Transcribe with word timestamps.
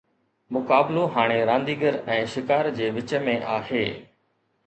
مقابلو 0.55 1.01
هاڻي 1.17 1.37
رانديگر 1.49 1.97
۽ 2.15 2.25
شڪار 2.35 2.71
جي 2.79 2.87
وچ 2.95 3.13
۾ 3.27 3.35
آهي. 3.59 3.85